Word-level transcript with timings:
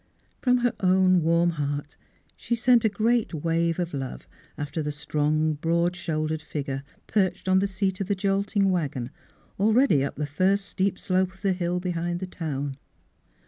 From 0.41 0.57
her 0.57 0.73
own 0.79 1.21
warm 1.21 1.51
heart 1.51 1.95
she 2.35 2.55
sent 2.55 2.83
a 2.83 2.89
great 2.89 3.35
wave 3.35 3.77
of 3.77 3.93
love 3.93 4.27
after 4.57 4.81
the 4.81 4.91
strong, 4.91 5.53
broad 5.53 5.95
shouldered 5.95 6.41
figure 6.41 6.81
perched 7.05 7.47
on 7.47 7.59
the 7.59 7.67
seat 7.67 8.01
of 8.01 8.07
the 8.07 8.15
jolting 8.15 8.71
wagon, 8.71 9.03
Miss 9.03 9.11
Fhilura's 9.11 9.59
Wedding 9.59 9.59
Gown 9.59 9.67
already 9.67 10.03
up 10.03 10.15
the 10.15 10.25
first 10.25 10.65
steep 10.65 10.97
slope 10.97 11.35
of 11.35 11.43
the 11.43 11.53
hill 11.53 11.79
behind 11.79 12.19
the 12.19 12.25
town. 12.25 12.77